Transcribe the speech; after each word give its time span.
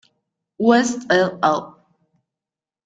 West 0.57 1.05
et 1.11 1.37
al. 1.51 1.61